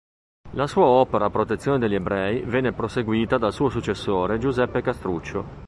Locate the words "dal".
3.37-3.53